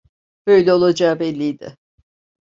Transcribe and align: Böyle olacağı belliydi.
Böyle 0.47 0.73
olacağı 0.73 1.19
belliydi. 1.19 1.75